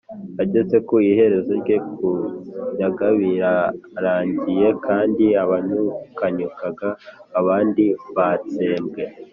ageze 0.43 0.77
ku 0.87 0.95
iherezo 1.09 1.51
rye 1.61 1.77
kunyaga 1.95 3.07
birarangiye 3.19 4.67
kandi 4.85 5.25
abanyukanyukaga 5.43 6.89
abandi 7.39 7.85
batsembwe 8.15 9.03